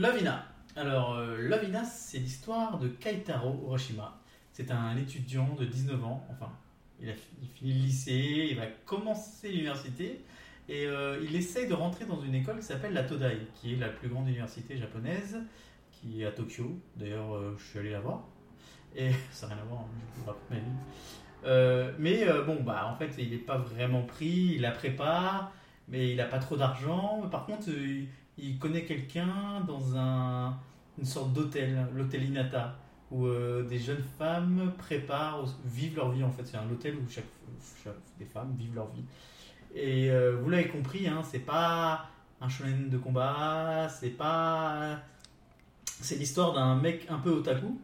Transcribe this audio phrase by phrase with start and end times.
[0.00, 0.46] Lovina.
[0.76, 4.18] Alors, euh, Lovina, c'est l'histoire de Kaitaro Oroshima.
[4.50, 6.50] C'est un étudiant de 19 ans, enfin,
[7.02, 10.24] il a il finit le lycée, il va commencer l'université,
[10.70, 13.76] et euh, il essaye de rentrer dans une école qui s'appelle la Todai, qui est
[13.76, 15.36] la plus grande université japonaise,
[15.92, 16.80] qui est à Tokyo.
[16.96, 18.22] D'ailleurs, euh, je suis allé la voir,
[18.96, 21.92] et ça n'a rien à voir, hein, je vous raconte ma vie.
[21.98, 25.52] Mais bon, bah en fait, il n'est pas vraiment pris, il la prépare,
[25.88, 27.28] mais il n'a pas trop d'argent.
[27.30, 27.68] Par contre,
[28.38, 30.56] il connaît quelqu'un dans un,
[30.98, 32.76] une sorte d'hôtel, l'hôtel Inata,
[33.10, 36.44] où euh, des jeunes femmes préparent, vivent leur vie en fait.
[36.46, 37.24] C'est un hôtel où chaque,
[37.84, 39.04] chaque- des femmes vivent leur vie.
[39.74, 42.06] Et euh, vous l'avez compris, hein, c'est pas
[42.40, 44.98] un shonen de combat, c'est pas.
[45.84, 47.78] C'est l'histoire d'un mec un peu otaku,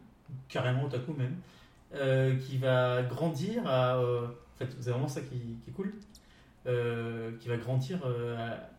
[0.49, 1.35] carrément otaku même,
[1.93, 3.99] euh, qui va grandir à.
[3.99, 5.93] en fait, c'est vraiment ça qui, qui est cool.
[7.39, 8.76] qui va grandir à-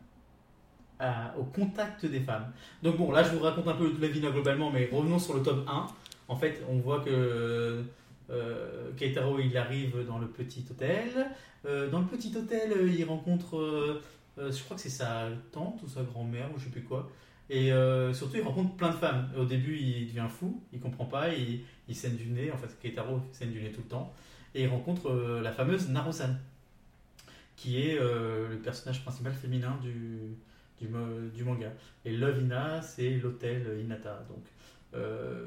[1.38, 2.50] au contact des femmes.
[2.82, 5.42] Donc bon, là je vous raconte un peu la vie globalement, mais revenons sur le
[5.42, 5.86] tome 1.
[6.28, 7.82] En fait, on voit que
[8.30, 11.28] euh, Keitaro il arrive dans le petit hôtel.
[11.66, 14.02] Euh, dans le petit hôtel, euh, il rencontre, euh,
[14.38, 17.10] je crois que c'est sa tante ou sa grand-mère ou je sais plus quoi.
[17.50, 17.70] Et
[18.12, 19.30] surtout, il rencontre plein de femmes.
[19.34, 22.52] Au début, il devient fou, il comprend pas, il, il saigne du nez.
[22.52, 24.12] En fait, Keitaro saigne du nez tout le temps.
[24.54, 25.10] Et il rencontre
[25.42, 26.36] la fameuse Narusan,
[27.56, 30.36] qui est le personnage principal féminin du,
[30.80, 31.72] du, manga.
[32.04, 34.24] Et Lovina, c'est l'hôtel Inata.
[34.28, 34.44] Donc,
[34.94, 35.46] euh,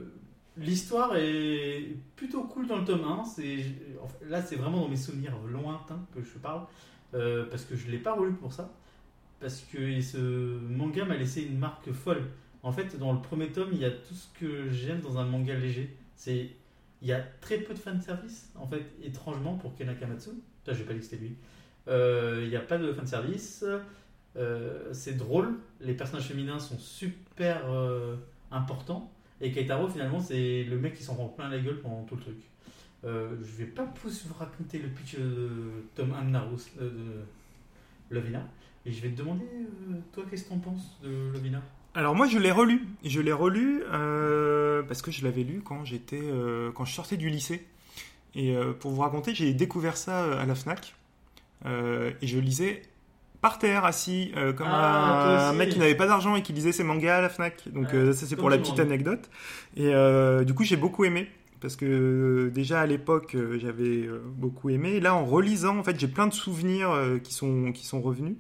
[0.57, 3.23] l'histoire est plutôt cool dans le tome 1.
[3.25, 3.65] C'est,
[4.01, 6.65] en fait, là, c'est vraiment dans mes souvenirs lointains que je parle,
[7.13, 8.71] euh, parce que je ne l'ai pas relu pour ça.
[9.39, 10.17] Parce que ce
[10.59, 12.23] manga m'a laissé une marque folle.
[12.63, 15.25] En fait, dans le premier tome, il y a tout ce que j'aime dans un
[15.25, 15.95] manga léger.
[16.16, 16.51] C'est
[17.01, 20.29] il y a très peu de fanservice, en fait, étrangement, pour Ken Akamatsu.
[20.63, 21.35] Putain, j'ai pas dit que c'était lui.
[21.88, 23.63] Euh, Il n'y a pas de fanservice.
[23.67, 23.79] Euh,
[24.94, 25.56] c'est drôle.
[25.81, 28.16] Les personnages féminins sont super euh,
[28.51, 29.11] importants.
[29.41, 32.22] Et Keitaro, finalement, c'est le mec qui s'en rend plein la gueule pendant tout le
[32.22, 32.38] truc.
[33.03, 35.50] Euh, je vais pas plus vous raconter le pitch de
[35.95, 38.47] tome 1 de Narus, euh, de Lovina.
[38.85, 41.61] Et je vais te demander, euh, toi, qu'est-ce que t'en penses de Lovina?
[41.94, 45.83] Alors moi je l'ai relu, je l'ai relu euh, parce que je l'avais lu quand
[45.83, 47.67] j'étais euh, quand je sortais du lycée.
[48.33, 50.95] Et euh, pour vous raconter, j'ai découvert ça euh, à la Fnac
[51.66, 52.81] Euh, et je lisais
[53.41, 56.72] par terre assis euh, comme Ah, un, mec qui n'avait pas d'argent et qui lisait
[56.72, 57.68] ses mangas à la Fnac.
[57.74, 59.29] Donc euh, ça c'est pour la petite anecdote.
[59.75, 61.28] Et euh, du coup j'ai beaucoup aimé
[61.59, 64.91] parce que déjà à l'époque j'avais beaucoup aimé.
[64.91, 66.91] Et là en relisant en fait j'ai plein de souvenirs
[67.24, 68.35] qui sont qui sont revenus.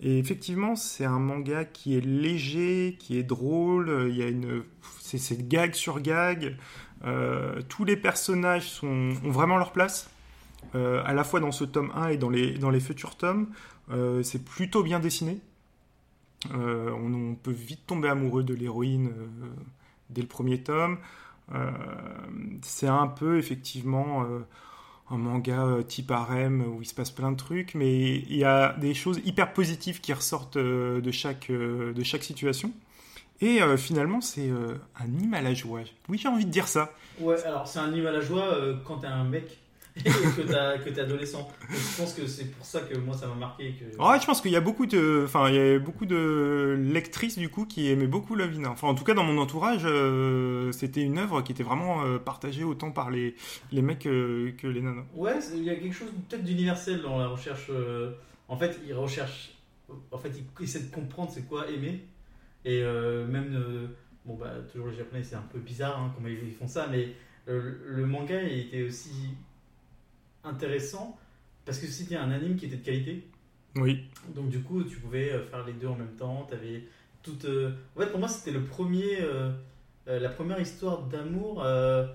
[0.00, 4.08] Et effectivement, c'est un manga qui est léger, qui est drôle.
[4.10, 4.62] Il y a une,
[5.00, 6.56] c'est, gag sur gag.
[7.68, 10.10] Tous les personnages sont, ont vraiment leur place,
[10.74, 13.48] euh, à la fois dans ce tome 1 et dans les, dans les futurs tomes.
[13.90, 15.38] Euh, c'est plutôt bien dessiné.
[16.54, 19.48] Euh, on, peut vite tomber amoureux de l'héroïne euh,
[20.10, 20.98] dès le premier tome.
[22.62, 24.26] C'est un peu effectivement
[25.08, 28.72] un manga type harem où il se passe plein de trucs, mais il y a
[28.72, 32.72] des choses hyper positives qui ressortent de, chaque, de chaque situation.
[33.40, 35.82] Et finalement, c'est un hymne à la joie.
[36.08, 36.90] Oui, j'ai envie de dire ça.
[37.20, 39.56] Ouais, alors c'est un hymne à la joie quand t'es un mec
[40.04, 41.38] que t'es adolescent.
[41.38, 43.74] Donc, je pense que c'est pour ça que moi ça m'a marqué.
[43.74, 43.96] Que...
[43.96, 47.38] Ouais, je pense qu'il y a beaucoup de, enfin, il y a beaucoup de lectrices
[47.38, 48.70] du coup qui aimaient beaucoup Lovina.
[48.70, 52.18] Enfin, en tout cas, dans mon entourage, euh, c'était une œuvre qui était vraiment euh,
[52.18, 53.34] partagée autant par les,
[53.72, 55.04] les mecs euh, que les nanas.
[55.14, 57.70] Ouais, il y a quelque chose peut-être d'universel dans la recherche.
[58.48, 59.54] En fait, ils recherchent.
[60.10, 60.30] En fait,
[60.60, 62.04] ils essaient de comprendre c'est quoi aimer.
[62.64, 63.88] Et même.
[64.26, 67.12] Bon, bah, toujours les japonais, c'est un peu bizarre hein, comment ils font ça, mais
[67.46, 69.36] le manga il était aussi
[70.46, 71.18] intéressant
[71.64, 73.26] parce que c'était un anime qui était de qualité.
[73.74, 74.04] Oui.
[74.34, 76.46] Donc du coup, tu pouvais euh, faire les deux en même temps.
[76.48, 76.84] T'avais
[77.22, 77.44] toute.
[77.44, 79.50] euh, En fait, pour moi, c'était le premier, euh,
[80.06, 82.06] la première histoire d'amour euh,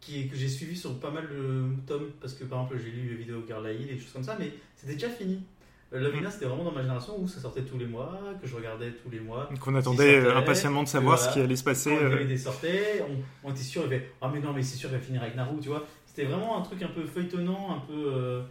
[0.00, 3.08] qui que j'ai suivi sur pas mal de tomes parce que par exemple, j'ai lu
[3.10, 5.42] les vidéos Girl Hill et des choses comme ça, mais c'était déjà fini.
[5.92, 8.90] Lovina, c'était vraiment dans ma génération où ça sortait tous les mois, que je regardais
[8.90, 9.48] tous les mois.
[9.48, 11.30] Donc on attendait sortait, impatiemment de savoir voilà.
[11.30, 11.90] ce qui allait se passer.
[11.96, 14.98] Quand sortait, on, on était sûr, il fait Ah, mais non, mais c'est sûr qu'il
[14.98, 15.86] va finir avec Naru, tu vois.
[16.14, 18.12] C'était vraiment un truc un peu feuilletonnant, un peu.
[18.14, 18.42] euh,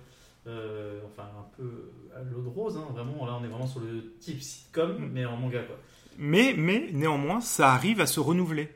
[0.48, 3.26] euh, enfin, un peu à l'eau de rose, hein, vraiment.
[3.26, 5.10] Là, on est vraiment sur le type sitcom, Mm.
[5.14, 5.78] mais en manga, quoi.
[6.18, 8.70] Mais, mais néanmoins, ça arrive à se renouveler.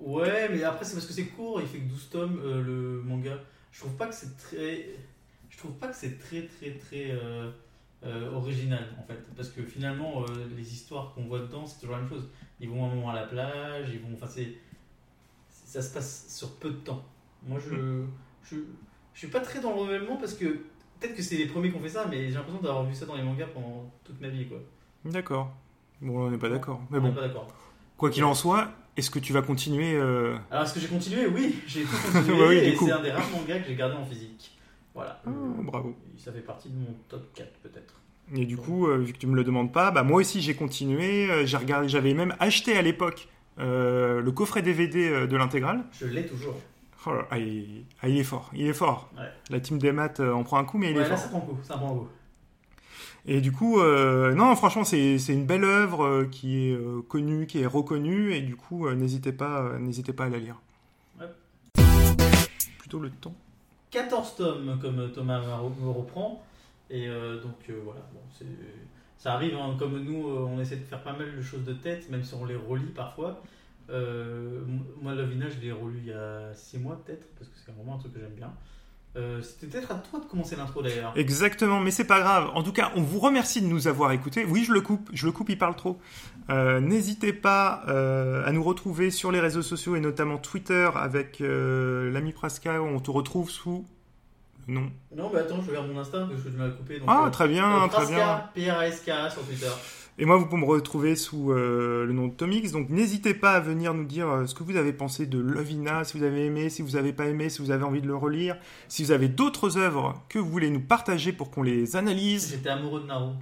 [0.00, 3.02] Ouais, mais après, c'est parce que c'est court, il fait que 12 tomes, euh, le
[3.02, 3.38] manga.
[3.72, 4.86] Je trouve pas que c'est très.
[5.50, 7.10] Je trouve pas que c'est très, très, très.
[8.04, 10.26] euh, original en fait parce que finalement euh,
[10.56, 12.28] les histoires qu'on voit dedans c'est toujours la même chose
[12.58, 14.54] ils vont un moment à la plage ils vont enfin c'est
[15.50, 17.04] ça se passe sur peu de temps
[17.46, 18.04] moi je
[18.44, 18.56] je,
[19.14, 20.44] je suis pas très dans le renouvellement parce que
[20.98, 23.06] peut-être que c'est les premiers qui ont fait ça mais j'ai l'impression d'avoir vu ça
[23.06, 24.58] dans les mangas pendant toute ma vie quoi
[25.04, 25.50] D'accord.
[26.02, 26.80] Bon, on n'est pas d'accord.
[26.90, 27.46] Mais On bon, pas d'accord.
[27.96, 31.26] quoi qu'il en soit, est-ce que tu vas continuer euh, Alors, est-ce que j'ai continué?
[31.26, 32.38] Oui, j'ai tout continué.
[32.38, 34.58] Bah oui, et c'est un des rares mangas que j'ai gardé en physique.
[34.94, 35.22] Voilà.
[35.26, 35.30] ah,
[35.62, 35.94] Bravo.
[36.18, 37.94] Ça fait partie de mon top 4 peut-être.
[38.34, 40.54] Et du coup, euh, vu que tu me le demandes pas, bah moi aussi j'ai
[40.54, 41.30] continué.
[41.30, 43.28] euh, j'ai regardé, j'avais même acheté à l'époque
[43.58, 45.84] le coffret DVD de l'intégrale.
[45.98, 46.56] Je l'ai toujours.
[47.06, 49.10] Oh là, ah, il, ah, il est fort, il est fort.
[49.16, 49.22] Ouais.
[49.48, 51.18] La team des maths euh, en prend un coup, mais il est là, fort.
[51.18, 51.58] ça prend coup.
[51.62, 52.08] Ça prend coup.
[53.26, 57.46] Et du coup, euh, non, franchement, c'est une belle œuvre euh, qui est euh, connue,
[57.46, 60.56] qui est reconnue, et du coup, euh, n'hésitez pas, n'hésitez pas à la lire.
[61.20, 61.26] Ouais.
[62.78, 63.34] Plutôt le temps.
[63.90, 66.42] 14 tomes, comme Thomas me reprend.
[66.88, 68.20] Et donc voilà, bon,
[69.16, 72.10] ça arrive, hein, comme nous, on essaie de faire pas mal de choses de tête,
[72.10, 73.40] même si on les relit parfois.
[73.90, 74.60] Euh,
[75.00, 77.96] moi, Lovina, je l'ai relu il y a 6 mois peut-être, parce que c'est vraiment
[77.96, 78.52] un truc que j'aime bien.
[79.16, 81.12] Euh, C'était peut-être à toi de commencer l'intro d'ailleurs.
[81.16, 82.50] Exactement, mais c'est pas grave.
[82.54, 84.44] En tout cas, on vous remercie de nous avoir écoutés.
[84.44, 85.98] Oui, je le coupe, je le coupe, il parle trop.
[86.48, 91.40] Euh, N'hésitez pas euh, à nous retrouver sur les réseaux sociaux et notamment Twitter avec
[91.40, 92.80] l'ami Praska.
[92.82, 93.84] On te retrouve sous
[94.68, 94.90] le nom.
[95.16, 96.98] Non, mais attends, je regarde mon Insta, parce que tu m'as coupé.
[97.00, 98.16] Donc, Ah, euh, très bien, euh, très bien.
[98.16, 99.66] Praska, P-R-A-S-K sur Twitter.
[100.20, 102.72] Et moi, vous pouvez me retrouver sous euh, le nom de Tomix.
[102.72, 106.04] Donc, n'hésitez pas à venir nous dire euh, ce que vous avez pensé de Lovina,
[106.04, 108.14] si vous avez aimé, si vous n'avez pas aimé, si vous avez envie de le
[108.14, 112.50] relire, si vous avez d'autres œuvres que vous voulez nous partager pour qu'on les analyse.
[112.50, 113.32] J'étais amoureux de Naro.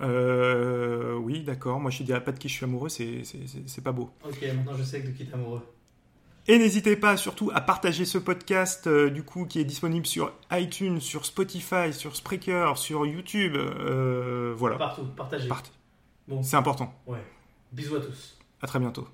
[0.00, 1.80] Euh, oui, d'accord.
[1.80, 4.10] Moi, je te dirais pas de qui je suis amoureux, c'est pas beau.
[4.26, 5.60] Ok, maintenant je sais de qui t'es amoureux.
[6.48, 10.32] Et n'hésitez pas surtout à partager ce podcast, euh, du coup, qui est disponible sur
[10.50, 13.54] iTunes, sur Spotify, sur Spreaker, sur YouTube.
[13.56, 14.76] euh, voilà.
[14.76, 15.48] Partout, partagez.
[15.48, 15.62] Part-
[16.28, 16.92] Bon, C'est important.
[17.06, 17.22] ouais.
[17.72, 18.36] Bisous à tous.
[18.60, 19.06] À très bientôt.